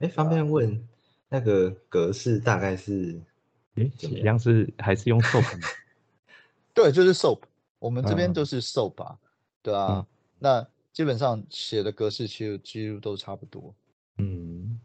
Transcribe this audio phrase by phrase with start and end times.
[0.00, 0.80] 哎，方便问
[1.28, 3.20] 那个格式大概是？
[3.74, 5.68] 哎，一样是还是用 SOAP 吗？
[6.72, 7.40] 对，就是 SOAP。
[7.80, 9.18] 我们这边都是 SOAP 啊，
[9.62, 10.06] 对啊。
[10.38, 13.74] 那基本上写的格式其实几乎都差不多。
[14.18, 14.77] 嗯，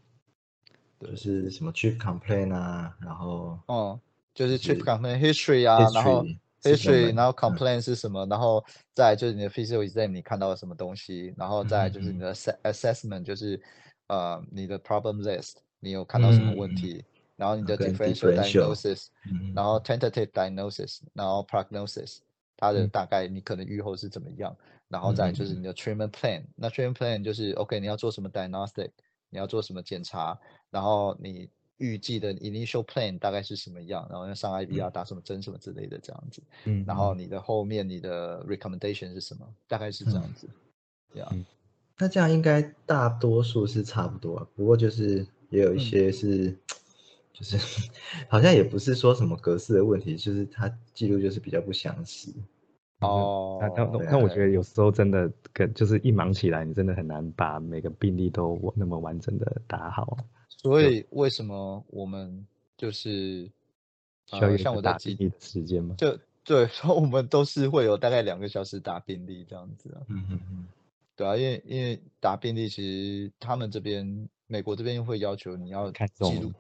[1.04, 4.00] 就是什么 Chief Complaint 啊，然后哦，
[4.34, 6.26] 就是 Chief Complaint History 啊，然后
[6.62, 13.62] History，然后 Complaint 是什么，然后再就是你的 Physical Exam 你看到了什么东西，然后再就是你的 Assessment 就是
[14.08, 17.04] 呃你的 Problem List 你有看到什么问题，
[17.36, 19.08] 然后你的 Differential Diagnosis，
[19.54, 22.20] 然后 Tentative Diagnosis，然后 Prognosis，
[22.56, 24.56] 它的大概你可能预后是怎么样，
[24.88, 28.92] 然后再就是你的 Treatment Plan，那 Treatment Plan 就是 OK 你要做什么 Diagnostic。
[29.30, 30.40] 你要做什么检查？
[30.74, 34.08] 然后你预计的 initial plan 大概是什么样？
[34.10, 36.42] 然后要上 IBR 打什么针什么之类的这样子。
[36.66, 36.84] 嗯。
[36.88, 39.48] 然后你的后面你的 recommendation 是什么？
[39.68, 40.50] 大概是这样子。
[41.14, 41.46] 这样。
[42.00, 46.58] 那这样应该大多数是差不多，不过就是也有一些是，
[47.32, 47.56] 就是
[48.28, 52.34] 好像也不是说什么格式的问题，就是它记录就是比较不详细。
[53.02, 60.18] 哦，那那那我觉得有时候真的跟就是一忙起来，你真的很难把每个病例都那么完整的打好。
[60.64, 62.48] 所以为什么我们
[62.78, 63.44] 就是
[64.26, 65.96] 需要像我打病例的时间吗？
[65.98, 70.02] 就对， 说我们都是会有大概两个小时打病例这样子啊。
[70.08, 70.68] 嗯嗯嗯，
[71.16, 76.52] 对啊，因为因为打病例其实他们这边美国这边会要求你要记录，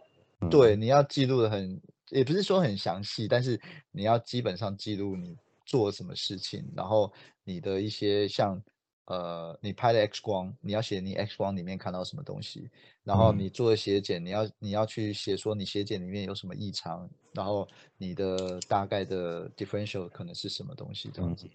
[0.50, 3.60] 对，你要记录的很，也不是说很详细，但是
[3.92, 5.36] 你要基本上记录你。
[5.66, 7.12] 做什么事情，然后
[7.46, 8.62] 你的一些像，
[9.06, 12.70] 呃，你拍的 X 光，你要写你 X 光里面看到什么东西，
[13.04, 21.48] 然后你做的血检，你要你要去写说你血检里面有什么异常，然后你的大概的 differential 可能是什么东西这样子，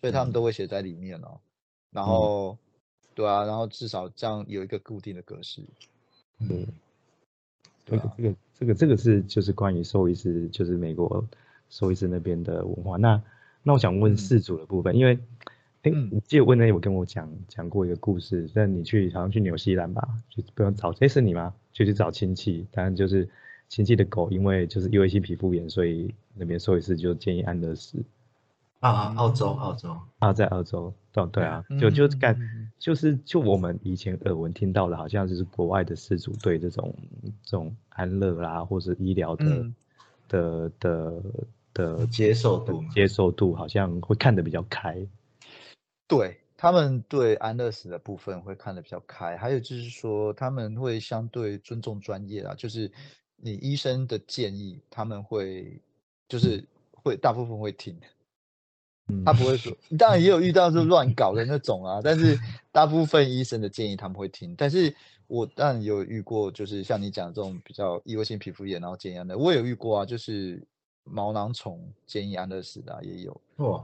[0.00, 1.38] 所以他们都会写在里面哦。
[1.90, 2.56] 然后，
[3.14, 5.62] 对啊，然后至少这样有一个固定的格式。
[6.38, 6.66] 嗯，
[7.84, 11.22] 这个这个这个这个是就是关于兽医师，就是美国
[11.68, 13.22] 兽医师那边的文化那。
[13.64, 15.18] 那我想问四组的部分，因为，
[15.88, 21.54] 哎，你记得问那有跟我讲讲过一个故事，但你去好像去纽西兰吧，就不用找，哎，是你吗？
[21.72, 23.28] 就去找亲戚，当然就是
[23.68, 28.02] 亲戚的狗，因为就是因为性皮肤炎，所以那边兽医师就建议安乐死。
[28.80, 32.38] 啊，澳洲，澳洲，啊，在澳洲，对对啊，就就感，
[32.78, 36.94] 就是就我们以前耳闻听到的，好像就是国外的事主对这种
[37.42, 39.70] 这种安乐啦，或是医疗的
[40.28, 41.22] 的的。
[41.74, 45.06] 的接受度，接受度好像会看得比较开。
[46.08, 52.90] 对他们对安乐死的部分会看得比较开，还有就是说他们会相对尊重专业啊，就是
[53.36, 55.80] 你医生的建议，他们会
[56.28, 57.96] 就是会大部分会听。
[59.24, 62.36] 他不会说，当然也有遇到是乱搞的那种啊，但是
[62.72, 64.54] 大部分医生的建议他们会听。
[64.56, 64.92] 但是
[65.28, 70.66] 我当然有遇过，就是像你讲这种比较异位性皮肤炎，然后建议的，我有遇过啊，就是。
[71.10, 73.82] 毛囊虫建议安乐死的也有哇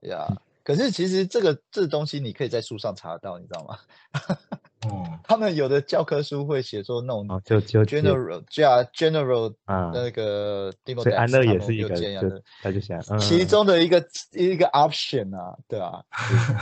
[0.00, 0.26] 呀，
[0.64, 3.78] 可是其实这个这东西你可以在书上查得到，你知道吗？
[4.90, 16.02] 哦，他们有的教科书会写说那种就就 general 加 general 啊那个，所以安乐也是一个，他就想其中的一个一个 option 啊，对啊，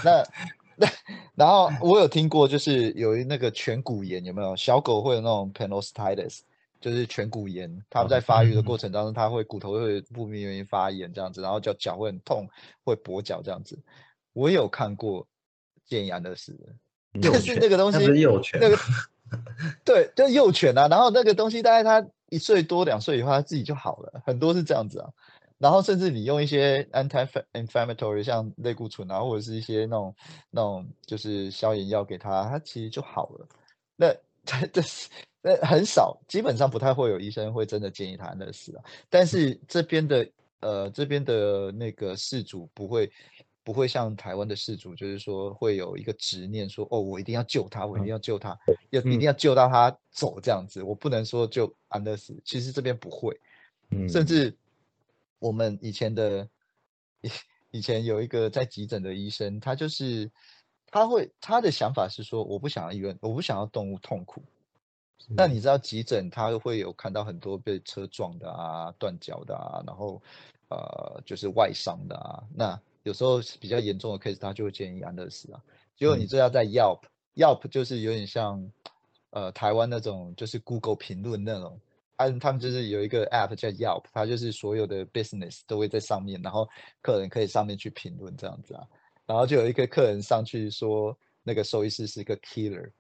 [0.05, 0.23] 那
[0.77, 0.87] 那
[1.35, 6.41] 然后我有听过，就是有那个颧骨炎，有没有小狗会有那种 panostitis？
[6.81, 12.49] 就是颧骨炎，它在发育的过程当中，它会骨头会不明原因发炎这样子，然后脚脚会很痛，
[12.85, 13.79] 会跛脚这样子。
[14.33, 15.27] 我有看过
[15.85, 17.99] 建议安乐死的，就是那个东西，
[18.59, 18.79] 那个
[19.85, 20.89] 对，就幼犬啊。
[20.89, 25.11] 然后那个东西大概它一岁多两岁以后，它自己就好了，很多是这样子啊。
[25.59, 30.15] 然后甚至你用一些 anti-inflammatory，像类固醇啊，或者是一些那种
[30.51, 33.47] 那种就是消炎药给它，它其实就好了。
[33.97, 34.15] 那
[34.59, 35.09] 这这是。
[35.43, 38.85] 那很少，基本上不太会有医生会真的建议他安乐死啊。
[39.09, 40.29] 但是这边的
[40.61, 43.11] 呃，这边的那个事主不会
[43.65, 48.55] 不会像台湾的事主，就是说会有一个执念，说哦，我一定要救他，我一定要救他，
[48.91, 50.83] 要一定要救到他走这样子。
[50.83, 52.39] 我不能说就安乐死。
[52.45, 53.35] 其实这边不会，
[53.89, 54.55] 嗯甚至
[55.39, 56.47] 我们以前的
[57.23, 57.31] 以
[57.71, 60.31] 以前有一个在急诊的医生，他就是
[60.91, 64.43] 他会他的想法是说，我不想要医院，我不想要动物痛苦。
[65.29, 70.21] 那你知道急诊他会有看到很多被车撞的啊、断脚的啊，然后
[70.69, 72.43] 呃就是外伤的啊。
[72.55, 75.63] 那有时候比较严重的 case，他就会建议安乐死啊。
[75.95, 78.69] 结果你知道在 Yelp，Yelp 就是有点像
[79.31, 81.79] 呃台湾那种就是 Google 评论那种，
[82.17, 86.69] 他他们就是有一个 App 叫 Yelp，它就是所有的 business 都会在上面，然后
[87.03, 88.87] 客人可以上面去评论这样子啊，
[89.31, 92.91] 然后就有一个客人上去说那个兽医师是一个 killer，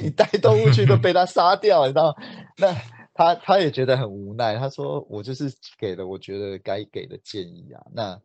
[0.00, 2.16] 你 带动物去都被他杀掉，你知道？
[2.56, 2.72] 那
[3.12, 8.20] 他他也觉得很无奈，他说我就是给了我觉得该给的建议啊，那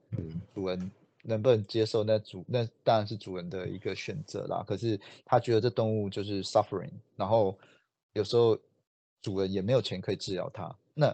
[0.53, 0.91] 主人。
[1.21, 2.01] 能不能接受？
[2.01, 4.63] 那主那当然是主人的一个选择啦。
[4.65, 7.55] 可是他觉得这动物就是 suffering，然后
[8.13, 8.57] 有时候
[9.21, 10.73] 主人也没有钱可以治疗它。
[10.93, 11.13] 那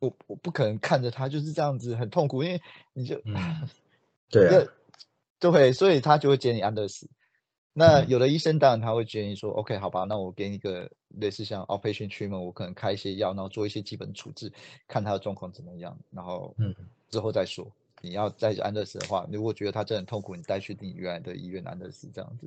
[0.00, 2.60] 我我不可能看着它就是这样子很痛苦，因为
[2.92, 3.22] 你就
[4.28, 4.68] 对
[5.38, 7.08] 对，所以他就会建议安乐死。
[7.72, 14.50] 那有的医生当然他会建议说，OK，好吧，那我给你个类似像 operation treatment，我可能开一些药，然后做一些基本处置，
[14.88, 16.74] 看他的状况怎么样，然后嗯
[17.10, 17.70] 之后再说。
[18.02, 22.46] 你要再安乐死的话，如果觉得他真的很痛苦，你带去你原来的医院安乐死这样子。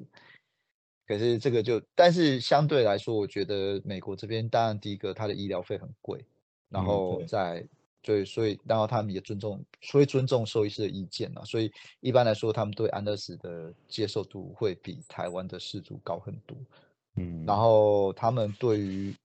[1.07, 6.23] 可是这个就，但是相对来说，我觉得美国这边当然第一个，他的医疗费很贵，
[6.69, 7.67] 然后在
[8.01, 16.57] 对，所以然后他们也尊重，所以尊重兽医师的意见啊，所以一般来说，他们对安乐死的接受度会比台湾的氏族高很多。
[17.15, 19.15] 嗯，然后他们对于。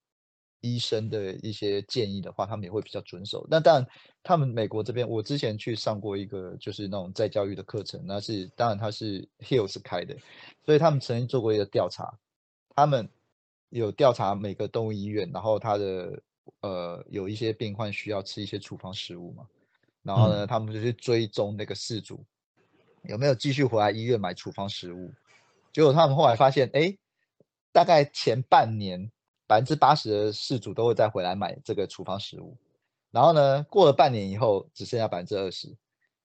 [0.67, 3.47] 医生的一些建议的话，他们也会比较遵守。
[3.50, 3.87] 那当然，
[4.23, 10.17] 他们美国这边，我之前去上过一个就是那种在教育的课程，那是当然他是 Hills 开的，
[10.65, 12.19] 所以他们曾经做过一个调查，
[12.75, 13.06] 他们
[13.69, 16.19] 有调查每个动物医院，然后他的
[16.61, 19.46] 呃有一些病患需要吃一些处方食物嘛，
[20.02, 22.25] 然后呢，他们就去追踪那个事主
[23.02, 25.12] 有没有继续回来医院买处方食物，
[25.73, 26.96] 结果他们后来发现，哎，
[27.73, 29.11] 大概前半年。
[29.46, 32.56] 百分之八十的事主都会再回来买这个处方食物，
[33.11, 35.69] 然后呢，过了半年以后只剩下百分之二十，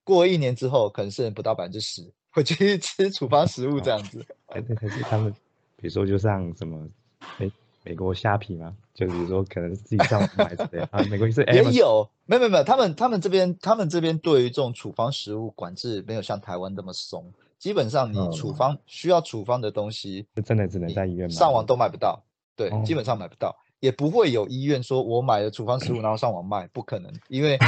[0.02, 4.24] 过了一年之后可能剩不到百分之十，会继续吃处方食物这样子。
[4.46, 5.30] 哎，可是他们，
[5.76, 6.88] 比如说就像什么，
[7.36, 7.50] 哎，
[7.90, 22.22] 美国虾皮吗，就比如说可能自己上网买之类 啊，美国是也有，没有没有没有，他们他们这边他们这边对于这种处方食物管制没有像台湾这么松，基本上你处方需要处方的东西，真的只能在医院买，上网都买不到。
[22.54, 27.58] 对，基本上买不到，也不会有医院说我买了处方食物然后上网卖，不可能，因为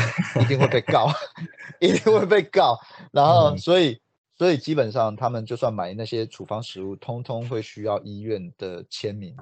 [0.41, 1.09] 一定会被告，
[1.81, 2.79] 一定会被告。
[3.11, 3.99] 然后，所以，
[4.37, 9.35] 所以基本上他们就算买那些处方食物，通通会需要医院的签名。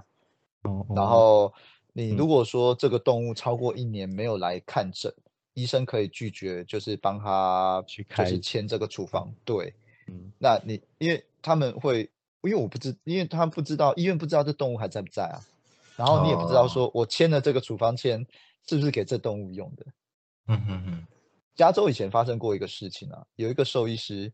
[0.62, 0.86] 哦。
[0.94, 1.52] 然后，
[1.92, 5.12] 你如果说这个动物超过一年没有来看诊，
[5.54, 9.32] 医生可以拒绝，就是帮他去开，就是签这个处方。
[9.44, 9.74] 对。
[10.08, 10.32] 嗯。
[10.38, 12.10] 那你，因为他们会。
[12.42, 15.44] 因为我不知，因为他不知道医院不知道这动物还在不在啊，
[15.94, 18.26] 然后你也不知道说我签了这个处方签
[18.66, 19.84] 是不是给这动物用的。
[20.46, 21.06] 嗯嗯嗯。
[21.54, 24.32] 加州以前发生过一个事情啊，有一个兽医师，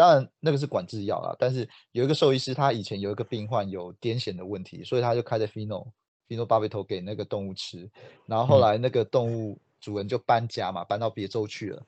[0.00, 5.90] 当然那个是管制药啦，但是有一个兽医师他以前有一个病患有癫痫的问题，所以他就开的 Fino
[6.26, 7.86] Fino 巴贝头给那个动物吃，
[8.24, 11.82] 然后后来那个动物主人就搬家嘛，搬到别州去了，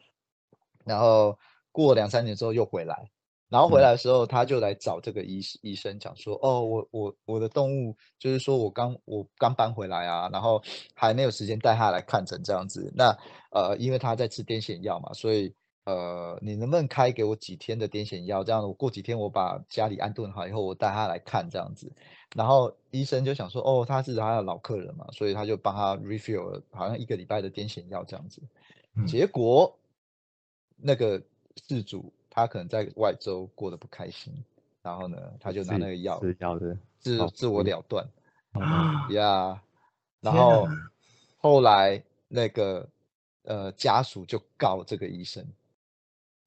[0.85, 1.39] 然后
[1.71, 3.11] 过两三年之后又回来。
[3.49, 10.63] 然后回来的时候，他就来找这个医医生讲说：“哦，我我我的动物就是说我刚我刚搬回来啊，然后
[10.95, 12.91] 还没有时间带他来看诊这样子。
[12.95, 13.15] 那
[13.51, 15.55] 呃，因为他在吃癫痫药嘛，所以
[15.85, 18.43] 呃，你能不能开给我几天的癫痫药？
[18.45, 21.91] 这样我过几天我把家里安顿好以后，我带他来看这样子。
[22.35, 28.41] 然后医生就想说：哦，他是他的老客人嘛，所以他就帮他 refill 好像一个礼拜的癫痫药这样子。
[29.07, 29.79] 结果
[30.77, 31.23] 那个
[31.67, 32.13] 事主。
[32.35, 34.33] 他可能在外州过得不开心，
[34.81, 36.19] 然后呢，他就拿那个药
[36.99, 38.09] 自自我了断，
[39.11, 39.63] 呀，
[40.23, 40.67] 然后
[41.37, 42.89] 后来那个
[43.43, 45.47] 呃家属就告这个医生，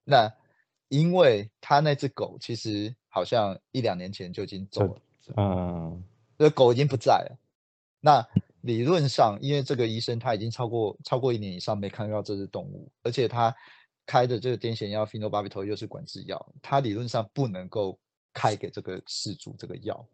[0.05, 0.33] 那
[0.88, 5.01] 因为他那只狗其实好像一两年前就已经走了，
[5.35, 6.01] 嗯，
[6.39, 7.38] 这狗已经不在了，
[8.00, 8.25] 那
[8.62, 13.53] 理论上因为这个医生他已经超过超过一年以上没看到这只动物，而且他。
[14.07, 17.97] 开的这个癫痫药 f e n o b a r b i t o 又是管制药，他理论上不能够
[18.35, 20.05] 开给这个事主这个药。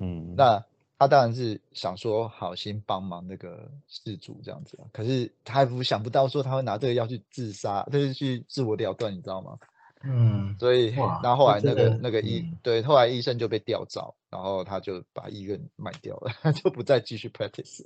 [0.00, 0.60] 嗯，那
[0.98, 9.58] 他当然是想说好心帮忙那个事主这样子，可是他还不想不到说他会拿这个药去自杀，就是去自我了断，你知道吗？
[10.02, 17.84] 嗯，所以然后后来那个那个医对后来医生就被调走，然后他就把医院卖掉了，他 就不再继续 practice。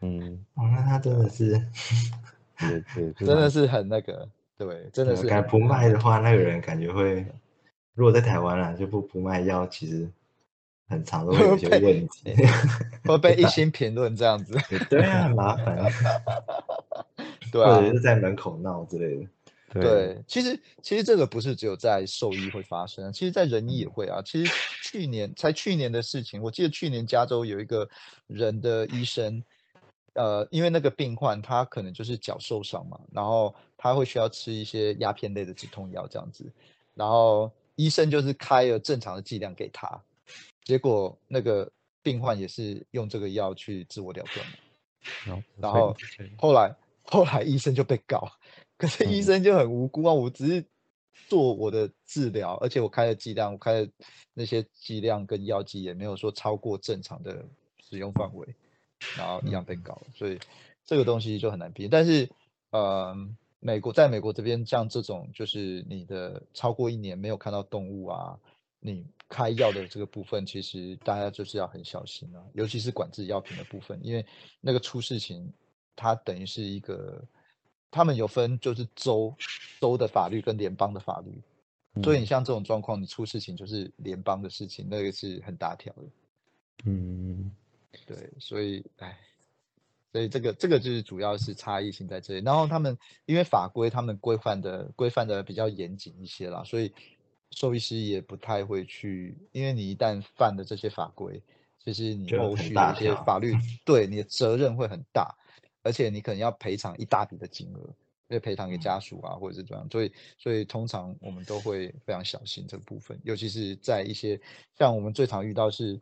[0.00, 1.52] 嗯，哦，那他真的是，
[2.58, 4.28] 对对，真的是很那个。
[4.58, 5.26] 对，真的是。
[5.26, 7.26] 该不卖的话，那个人感觉会，
[7.94, 10.08] 如果在台湾啊，就不不卖药，其实
[10.92, 12.34] 很长都会有些问题，
[13.04, 14.56] 会被 一心评论这样子。
[14.90, 15.90] 对啊，很麻烦。
[17.50, 19.28] 对啊，或者是在门口闹之类的。
[19.80, 24.20] 对，其实其实这个不是只有在兽医会发生，其实在人医也会啊。
[24.22, 27.88] 其实去年才去年的事情，我记得去年加州有一个
[28.26, 29.42] 人的医生，
[30.12, 36.44] 呃，因为那个病患他可能就是脚受伤嘛，然后他会需要吃一些鸦片类的止痛药这样子，
[36.94, 39.98] 然后医生就是开了正常的剂量给他，
[40.64, 41.70] 结果那个
[42.02, 45.94] 病患也是用这个药去自我 了断了，然后
[46.38, 48.30] 后来后来医生就被告，
[48.76, 50.64] 可是医生就很无辜啊，我只是。
[51.28, 53.90] 做我的治疗，而且我开的剂量，我开的
[54.34, 57.42] 那些剂量跟药剂也没有说超过正常的
[57.80, 58.46] 使用范围，
[59.16, 60.38] 然后一样被告，所以
[60.84, 61.88] 这个东西就很难评。
[61.90, 62.28] 但是，
[62.70, 63.16] 呃，
[63.60, 68.38] 美国在美国这边，像这种就是你的超过一年没有看到动物啊，
[68.80, 74.24] 你开药的这个部分，其实大家就是要很小心啊，尤其是管制药品的部分，因为
[74.60, 75.50] 那个出事情，
[75.96, 77.24] 它等于是一个。
[77.94, 79.36] 他们有分，就是州
[79.78, 86.02] 州的法律跟联邦的法律，所以你像这种状况，你出事情就是联邦的事情，那个是很大条的。
[86.86, 87.52] 嗯，
[88.06, 89.18] 对，所以，哎，
[90.10, 92.42] 所以这个这个就是主要是差异性在这里。
[92.42, 92.96] 然后他们
[93.26, 96.90] 因为法规他们规范的规范的比较严谨一些啦，所以
[97.52, 101.40] 兽医师也不太会去，因为你一旦犯了这些法规，
[101.84, 103.54] 其实你后续的一些法律
[103.86, 105.34] 对你的责任会很大。
[105.84, 107.80] 而且你可能要赔偿一大笔的金额，
[108.28, 114.40] 因为赔偿给家属啊，或者是怎样，所以所以通常我们都会非常小心这个部分，尤其是在一些
[114.78, 116.00] 像我们最常遇到是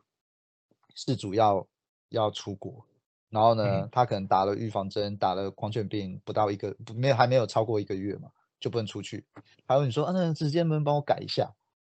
[0.93, 1.67] 事主要
[2.09, 2.85] 要出国，
[3.31, 8.29] 然后呢，他可能打了预防针，打了狂犬病不到一个没有还没有超过一个月嘛，
[8.61, 9.25] 就不能出去。
[9.67, 11.51] 还有你说啊，那直接能不能帮我改一下？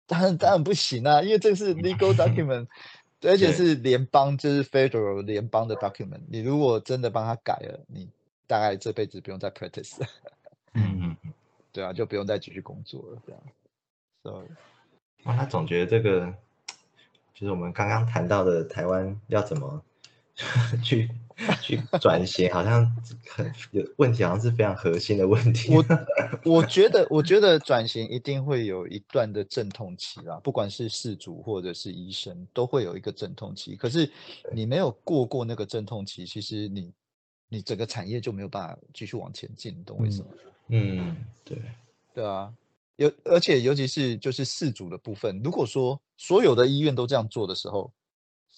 [0.07, 2.69] 当然当然不行啊，因为这是 legal document。
[3.25, 6.23] 而且是联邦，就是 federal 联邦的 document。
[6.29, 8.09] 你如果真的帮他改了，你
[8.49, 9.95] 大概这辈子不用再 practice。
[10.75, 11.33] 嗯嗯，
[11.71, 13.23] 对啊，就不用再继续工作了。
[13.25, 13.41] 这样，
[14.25, 14.49] 所以，
[15.23, 16.35] 哇，他总觉得这个，
[17.33, 19.81] 就是我们刚刚谈到的台湾要怎么
[20.83, 21.11] 去。
[21.61, 22.87] 去转型好像
[23.27, 25.75] 很有问题，好像是非常核心的问题。
[25.75, 25.85] 我
[26.45, 33.75] 我觉得，我觉得转型一定会有一段的阵痛期啦，不管是事主或者是医生，都会有一个阵痛期。
[33.75, 34.09] 可是
[34.53, 36.93] 你没有过过那个阵痛期，其实你
[37.49, 40.29] 你整个产业就没有办法继续往前进，你懂我意思吗？
[40.69, 41.59] 嗯，对，
[42.15, 42.53] 对啊，
[42.97, 47.91] 尤而且尤其是就是事主的部分，如果说所有的医院都这样做的时候，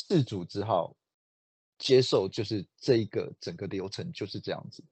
[0.08, 0.94] 事主只好。
[1.84, 4.82] 接受就是这一个整个流程就是这样子。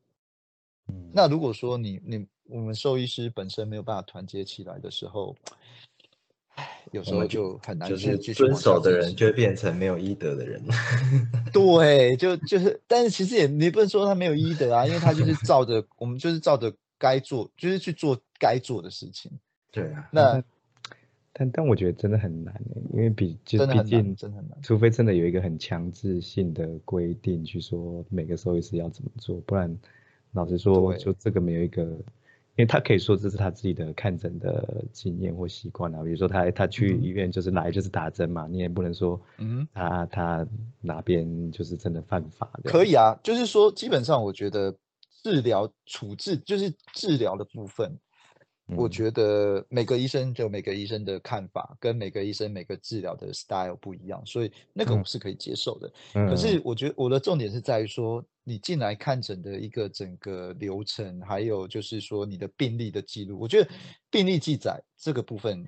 [0.88, 5.34] 嗯，那如果说你你我们兽医师本身没有办法团结起来的时候，
[6.56, 10.62] 唉，有时候就很难就是遵守的人就会变成没有医德的人。
[11.50, 19.32] 对，就就是，但是其实也你不能说他没有医德啊，因为他就是照着 我们就是照着该做，就是去做该做的事情。
[19.70, 20.44] 对啊，那。
[21.34, 22.54] 但但我觉得真的很难
[22.92, 29.74] 因为比就毕竟真的很难，除非真的有一个很强制性的规定，去说每个兽医师要怎么做，不然
[30.32, 40.46] 老实说，就这个没有一个，因为他可以说这是他自己的看诊的经验或习惯啊，比如说他他去医院就是来就是打针嘛，你也不能说，嗯，他他
[40.82, 42.70] 哪边就是真的犯法的。
[42.70, 44.76] 可以啊，就是说基本上我觉得
[45.22, 47.98] 治疗处置就是治疗的部分。
[48.76, 55.92] 我觉得每个医生就每个医生的看法，跟每个医生每个治疗的 style 不一样，所以那个我是可以接受的。
[56.12, 63.70] 可是我觉得我的重点是在于说，你进来看诊的一个整个流程，还有就是说你的病历的记录，我觉得
[64.10, 65.64] 病历记载这个部分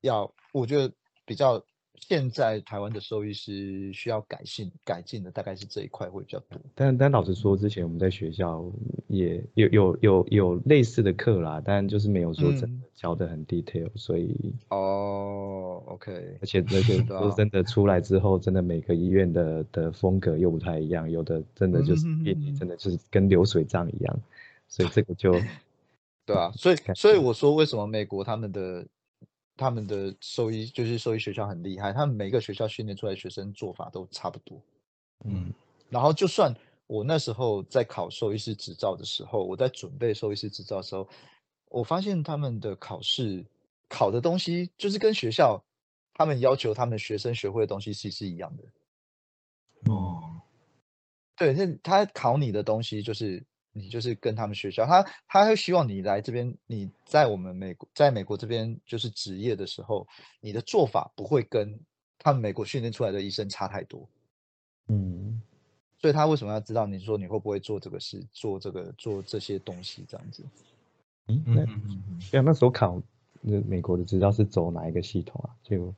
[0.00, 0.92] 要，我觉得
[1.24, 1.64] 比较。
[2.00, 6.60] 现在台湾的兽医师需要改进改进的大概是这一块会比较多。
[6.74, 8.64] 但但老实说，之前我们在学校
[9.06, 16.38] 也有有有有类似的课啦，但就是没有说真的教的很 detail，所以哦，OK。
[16.40, 22.02] 而且而且 说真的出来之后，真的每个医院的的风格又不太一样，有的真的就是
[22.58, 24.20] 真的就是跟流水账一样，
[24.68, 25.32] 所以这个就
[26.24, 28.86] 对啊，所以 所以我说为什么美国他们的。
[29.58, 34.58] 他们的兽医就是兽医学校很厉害，他们每个学校训练出来学生做法都差不多。
[35.26, 35.52] 嗯，
[35.90, 36.54] 然后就算
[36.86, 41.06] 我那时候在考兽医师执照的时候，我在准备兽医师执照的时候，
[41.68, 43.44] 我发现他们的考试
[43.88, 45.62] 考的东西就是跟学校
[46.14, 49.92] 他们要求他们学生学会的东西其实是一样的。
[49.92, 50.40] 哦，
[51.36, 53.44] 对，那他考你的东西就是。
[53.78, 60.06] 你就是跟他们学校，他他会希望你来这边，你在我们美国，在美国这边就是职业的时候，
[60.40, 61.78] 你的做法不会跟
[62.18, 64.08] 他们美国训练出来的医生差太多。
[64.88, 65.40] 嗯，
[65.98, 70.44] 所以他为什么要知道你说你会不会做这个事，做这个做这些东西这样子？
[71.28, 71.42] 嗯，
[72.32, 73.00] 那那时候考
[73.40, 75.54] 那美国的执照是走哪一个系统啊？
[75.62, 75.94] 就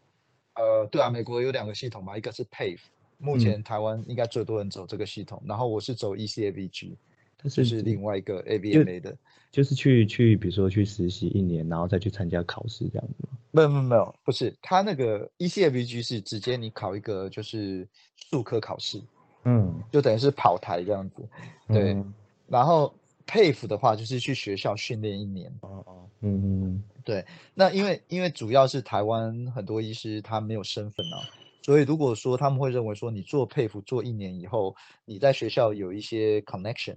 [0.55, 0.63] 呃。
[0.81, 2.81] 呃，对啊，美国有两个系统嘛，一个是 PAVE，
[3.19, 6.97] 目前台湾应该最多人走这个系统，然后我是走 ECAVG，
[7.43, 9.17] 但就是是另外一个 ABMA 的。
[9.51, 13.37] 就是去去，比如说去实习一年，然后再去参加考试这样子吗？
[13.51, 19.03] 没有没有没有，不是，他那个 ECAVG 是直接你考一个就是术科考试，
[19.43, 21.29] 嗯，就等于是跑台这样子。
[21.67, 22.15] 对，嗯
[22.47, 22.95] 然后
[23.27, 25.53] PAVE 的话就是去学校训练一年。
[25.63, 31.19] 哦哦，嗯嗯对，那因为因为主要是台湾很多医师他没有身份啊，
[31.63, 36.95] 所以如果说他们会认为说你做佩服做一年以后，你在学校有一些 connection，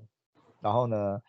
[0.64, 1.22] 然后呢，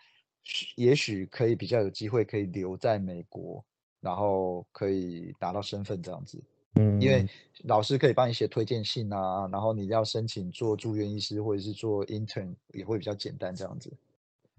[0.77, 3.63] 也许可以比较有机会可以留在美国，
[4.01, 6.41] 然后可以拿到身份这样子，
[6.77, 7.29] 嗯，因为
[7.65, 13.93] 老师可以帮你写推荐信啊，然后你要申请做住院医师或者是做 intern 也会比较简单这样子。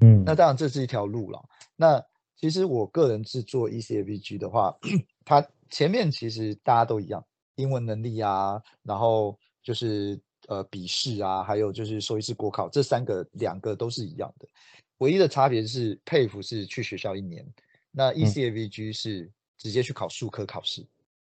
[0.01, 1.41] 嗯，那当然这是一条路了。
[1.77, 2.03] 那
[2.35, 4.77] 其实我个人是做 E ECAVG 的话，
[5.23, 7.23] 它前面其实大家都一样，
[7.55, 14.47] 英文能力啊，然后就是呃笔试啊，还有就是兽医师国考这三个两个都是一样的，
[14.99, 17.45] 唯一的差别是佩服是去学校一年，
[17.91, 20.85] 那 E ECAVG 是直接去考数科考试。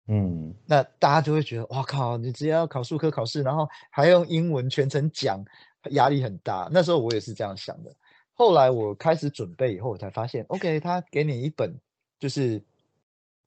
[0.08, 5.44] 嗯那大家就会觉得，哇靠，你直接要考数科考试，然后还用英文全程讲，
[5.91, 6.68] 压力很大。
[6.72, 7.96] 那时候我也是这样想的。
[8.34, 11.74] 后来我开始准备以后，我才发现，OK，他给你一本
[12.20, 12.62] 就是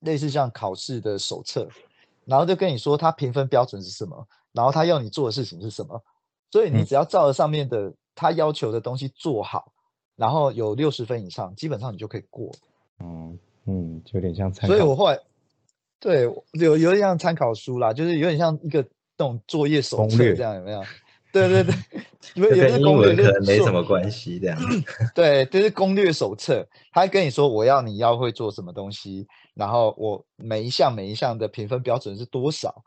[0.00, 1.68] 类似像考试的手册，
[2.24, 6.02] 然后就跟你说他评分标准是什么，然后他要你做的事情是什么，
[6.50, 9.72] 所以你嗯只要照着上面的他要求的东西做好，
[10.16, 12.50] 然后有六十分以上，基本上你就可以过。
[13.00, 14.74] 嗯嗯，就有点像参考。
[14.74, 15.18] 所以我后来
[15.98, 18.80] 对有有点像参考书啦，就是有点像一个
[19.18, 20.82] 那种作业手册这样，有没有？
[21.32, 21.74] 对对对，
[22.36, 24.56] 因为有些攻略跟英文可能没什么关系，这样。
[25.12, 32.84] 对，就是攻略手册，他会跟你说我要你要会做什么东西，然后我每一项每一项的评分标准是多少，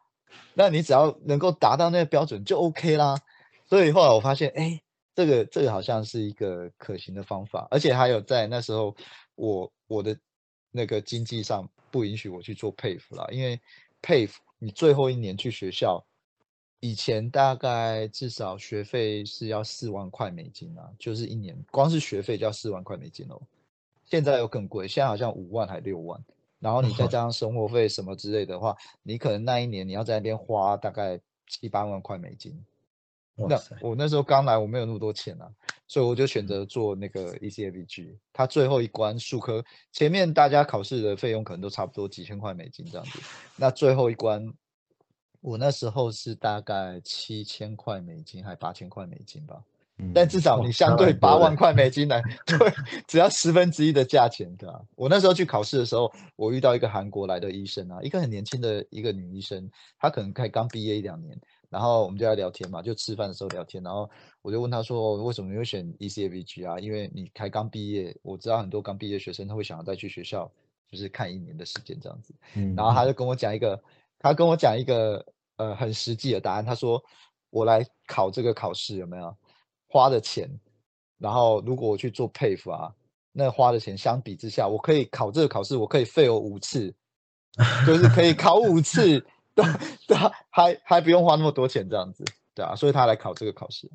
[0.53, 3.17] 那你只要能够达到那个标准就 OK 啦。
[3.65, 4.81] 所以后来我发现，哎，
[5.15, 8.95] 这个这个好像是一个可行的方法，而且还有在那时候
[9.35, 10.17] 我我的
[10.71, 13.59] 那个经济上不允许我去做配服啦，因为
[14.01, 16.03] 配服你最后一年去学校。
[16.79, 23.41] 以前大概至少学费是要四万块美金啊，就是一年光是学费就要四万块美金哦。
[24.05, 26.23] 现在又更贵，现在好像五万还六万，
[26.59, 32.63] 然后你再 加上生活费什么之类的话，你可能那一年你要在那边花大概七八万块美金。
[33.39, 35.47] 那，我那时候刚来，我没有那么多钱啊，
[35.87, 38.15] 所以我就选择做那个 E ECAVG。
[38.33, 43.19] 它最后一关数科，前面大家考试的费用可能都差不多几千块美金这样子，
[43.55, 44.51] 那最后一关，
[45.39, 49.63] 我那时候是大概七千块美金还八千块美金吧。
[49.99, 52.57] 嗯，但至少你相对八万块美金来， 对，
[53.07, 61.35] 只要十分之一的价钱，对吧、我那时候去考试的时候，我遇到一个韩国来的医生啊，一个很年轻的一个女医生，她可能才刚毕业一两年，
[61.69, 64.09] 然后我们就在聊天嘛，就吃饭的时候聊天，然后
[64.41, 66.79] 我就问她说，为什么你会选 E ECAVG 啊？
[66.79, 70.49] 因为你才刚毕业，我知道很多刚毕业的学生他会想要再去学校，
[70.91, 72.35] 就是看一年的时间这样子。
[72.53, 73.81] 嗯，然后她就跟我讲一个，
[74.19, 76.63] 她跟我讲一个呃很实际的答案。
[76.63, 77.03] 她说
[77.49, 79.35] 我来考这个考试有没有
[79.97, 80.47] 花的钱？
[81.17, 82.93] 然后如果我去做配服啊，
[83.31, 86.93] 那花的钱相比之下，我可以考这个考试，我可以废我五次，
[87.87, 89.19] 就是可以考五次，
[89.55, 89.65] 对
[90.07, 93.89] 对啊，还还不用花那么多钱这样子，对啊，所以他来考这个考试。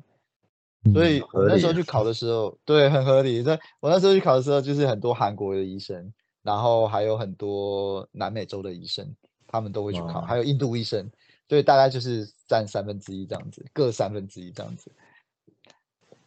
[0.93, 3.41] 所以那时候去考的时候，对，很合理。
[3.41, 6.11] 在我那时候去考的时候，就是很多韩国的医生，
[6.41, 9.09] 然后还有很多南美洲的医生，
[9.47, 11.09] 他们都会去考，哇还有印度医生，
[11.47, 14.91] 所以大概就是占三分之一这样子，各三分之一这样子，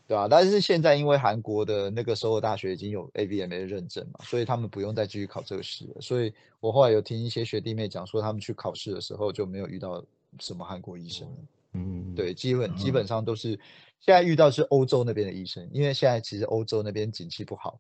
[0.09, 6.01] 对啊、但是现在因为韩国的那个首尔大学已经有 ABMA 的认证嘛，所以他们不用再继续考这个试了。
[6.01, 10.05] 所以我后来有听一些学弟妹讲说，他们去考试的时候就没有遇到
[10.38, 11.29] 什么韩国医生。
[11.73, 13.51] 嗯，对，基本基本上都是
[13.99, 17.79] 现在遇到是欧洲那边的医生，因为现在其实欧洲那边景气不好，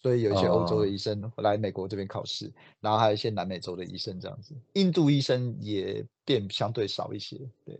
[0.00, 7.78] 所以有一些欧洲哦的医生来美国这边考试，然后还有一些南美洲的医生这样子，印度医生也变相对少一些，对，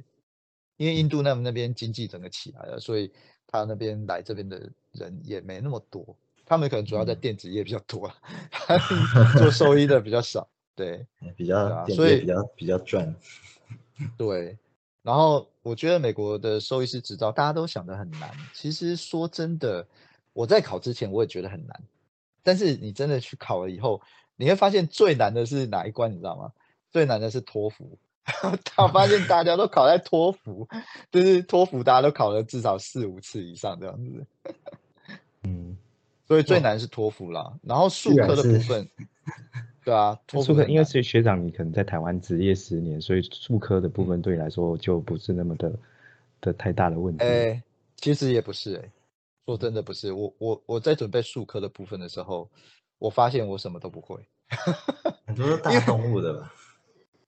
[0.76, 3.10] 因为印度那那边经济整个起来了，所以
[3.60, 8.10] 他那边来这边的人也没那么多，他们可能主要在嗯电子业比较多，
[9.38, 11.06] 做兽医的比较少，对。
[11.36, 13.14] 比较所以比较比较赚。
[14.18, 14.56] 对，
[15.02, 19.86] 然后我觉得美国的兽医师执照大家都想的很难，其实说真的，
[20.32, 21.82] 我在考之前我也觉得很难，
[22.42, 24.00] 但是你真的去考了以后，
[24.36, 26.52] 你会发现最难的是哪一关，你知道吗？
[26.90, 27.98] 最难的是托福。
[28.76, 30.68] 我发现大家都考在托福，
[31.10, 34.26] 就是托福大家都考了至少四五次以上这样子，
[35.44, 35.76] 嗯，
[36.26, 37.56] 所以最难是托福啦。
[37.62, 38.88] 然后数科的部分，
[39.84, 45.72] 对啊，托福很难术科因为是学长，你可能在台湾职业十年，所以数科的部分对你来说就不是那么的
[46.40, 47.24] 的太大的问题。
[47.24, 47.62] 哎，
[47.96, 48.90] 其实也不是哎、
[49.46, 50.12] 说真的不是。
[50.12, 52.50] 我我我在准备数科的部分的时候，
[52.98, 54.18] 我发现我什么都不会。
[55.26, 56.52] 很多是大动物的吧？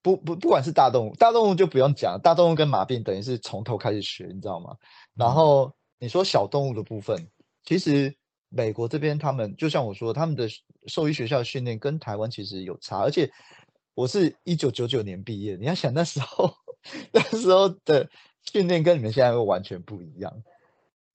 [0.01, 4.75] 不不，不管是大动物，大动物就不用讲，大动物跟马病等于是从头开始学，你知道吗？
[5.15, 7.27] 然后你说小动物的部分，
[7.63, 8.15] 其实
[8.49, 10.47] 美国这边他们就像我说，他们的
[10.87, 13.29] 兽医学校训练跟台湾其实有差，而且
[13.93, 16.53] 我是一九九九年毕业，你要想那时候
[17.11, 18.09] 那时候的
[18.43, 20.33] 训练跟你们现在会完全不一样。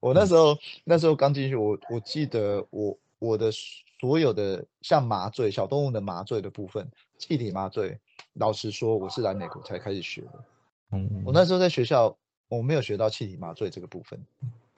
[0.01, 3.51] 我那时候那时候刚进去，我我记得我我的
[3.99, 7.99] 所有的像麻醉小动物的麻醉的部分，气体麻醉，
[8.35, 10.45] 老实说，我是来美国才开始学的。
[10.93, 12.17] 嗯，我那时候在学校
[12.49, 14.19] 我没有学到气体麻醉这个部分。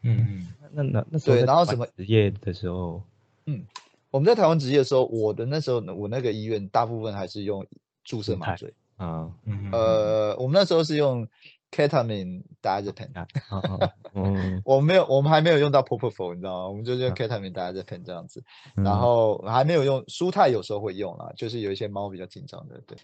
[0.02, 3.02] 嗯嗯那那那对然后什么职业的时候，
[3.46, 3.64] 嗯
[4.10, 7.66] 我们在台湾执业的时候，我的那时候呢我那个医院大部分还是用
[8.04, 8.72] 注射麻醉。
[8.96, 11.28] 啊嗯，呃，我们那时候是用
[11.70, 13.26] ketamine diazepam，
[14.14, 16.68] 嗯，我们没有，我们还没有用到 propofol，你知道吗？
[16.68, 18.42] 我们就是用嗯 ketamine diazepam 这样子，
[18.76, 22.96] 嗯然后还没有用舒泰，有时候会用啦，就是有一些猫比较紧张的，对，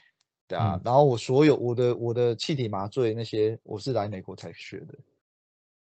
[0.53, 0.75] 对啊。
[0.77, 0.83] 嗯。
[0.85, 4.99] 然后我所有我的我的气体麻醉那些，我是来美国才学的，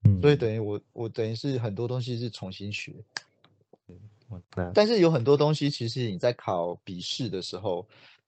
[0.04, 2.94] 嗯所以等于我我等于是很多东西是重新学，
[4.74, 7.88] 但是有很多东西其实你在考笔试的时候，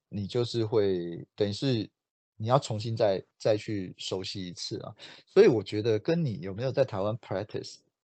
[0.09, 1.89] 你就是会等于是
[2.37, 7.75] 你要重新再再去熟悉一次啊，所以我觉得跟你有没有在台湾 practice，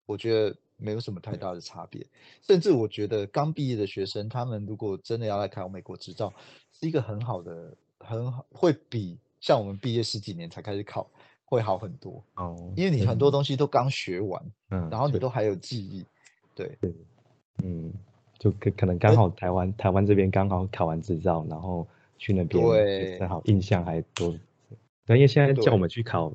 [0.06, 2.06] 我觉得没有什么太大的差别，
[2.40, 6.32] 甚至我觉得刚毕业的学生，他们如果真的要来考美国执照，
[6.72, 11.10] 是一个很好的，很好，会比像我们毕业十几年才开始考
[11.44, 16.04] 会好很多，哦，因为你很多东西都刚学完，嗯，然后你都还有记忆，
[16.54, 16.78] 对。
[17.62, 17.92] 嗯，
[18.38, 21.86] 就可可能刚好台湾台湾这边刚好考完执照，然后
[22.18, 24.34] 去那边对正好印象还多。
[25.06, 26.32] 对，因为现在叫我们去考，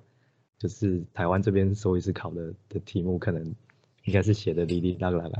[0.58, 3.44] 就是台湾这边兽医师考的的题目，可能
[4.06, 5.40] 应该是写的哩哩啦啦啦。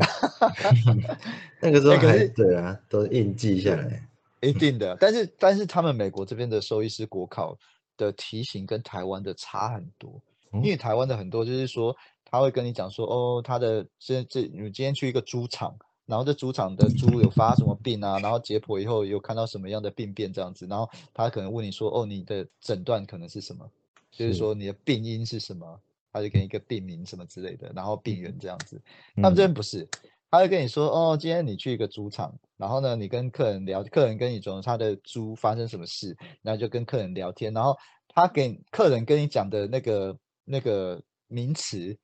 [1.62, 4.06] 那个时候还对啊，都印记下来。
[4.42, 7.58] 一定的，但是但是他们美国这边的兽医师国考
[7.98, 10.22] 的题型跟台湾的差很多，
[10.52, 23.70] 嗯因为台湾的很多就是说他会跟你讲说，哦，他的这这你今天去一个猪场，然后这猪场的猪有发什么病啊，然后解剖以后有看到什么样的病变这样子，然后他可能问你说，哦，你的诊断可能是什么，
[24.12, 24.54] 就是是说。
[24.54, 25.80] 你的病因是什么，
[26.14, 28.80] 他就给你一个病名什么之类的，然后病源这样子。
[29.16, 29.88] 他们这边不是，
[30.30, 37.78] 他会跟你说，哦，今天你去一个猪场，然后呢，你跟客人聊，客人跟你讲他的猪发生什么事，然后就跟客人聊天，然后
[38.10, 41.98] 他给客人跟你讲的那个那个名词，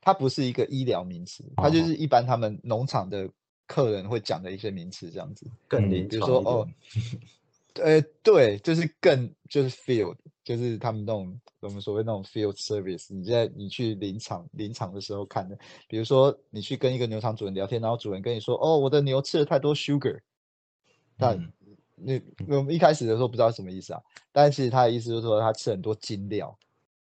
[0.00, 3.28] 它不是一个医疗名词，它就哦是一般他们农场的
[3.66, 5.46] 客人会讲的一些名词这样子。
[5.46, 6.68] 嗯更临比如说哦，
[7.74, 20.18] 呃，对，就是更就是 field，就是他们那种我们所谓那种 field service，你在你去临场临场的时候看的，比如说你去跟一个牛场主人聊天，然后主人跟你说，哦，我的牛吃了太多 sugar，
[21.16, 21.52] 那嗯。
[22.02, 24.00] 你我们一开始的时候不知道什么意思啊，
[24.32, 26.58] 但是其实他的意思就是说他吃很多精料，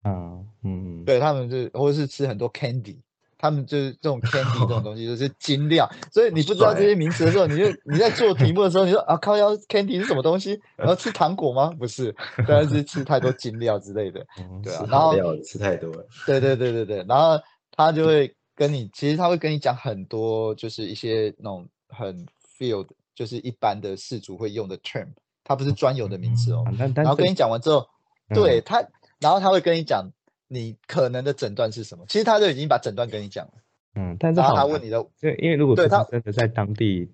[0.03, 2.97] 嗯嗯，对他们就是或者是吃很多 candy。
[3.43, 10.57] 他们就是这种 candy 这种东西，就是精料，所以你不知道这些名词的时候，你就 你在做题目的时候，你说啊靠腰 candy 是什么东西？
[10.77, 11.69] 然后 吃糖果吗？
[11.77, 12.15] 不是，
[12.47, 14.25] 当然是吃太多精料之类的。
[14.39, 16.07] 嗯对啊然后吃太多了。
[16.25, 17.37] 对对对对对，然后
[17.75, 22.25] 他就会跟你，其实他会跟你讲很多，就是一些那种很
[22.57, 25.07] field，就是一般的氏族会用的 term，
[25.43, 26.63] 它不是专有的名词哦
[26.95, 27.85] 然后跟你讲完之后，
[28.29, 28.81] 嗯对他，
[29.19, 30.09] 然后他会跟你讲
[30.53, 33.53] 你可能的诊断是什么，其实他就已经把诊断跟你讲了，
[33.95, 37.11] 嗯，但是他问你的，这因为如果对他真的在当地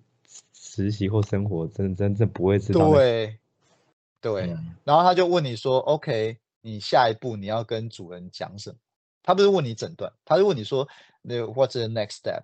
[0.54, 2.90] 实习或生活，真真正不会知道。
[2.92, 3.38] 对
[4.20, 8.76] 对，嗯然后他就问你说，OK，你下一步你要跟主人讲什么？
[9.24, 10.88] 他不是问你诊断，他是问你说，
[11.22, 12.44] 那 What's the next step？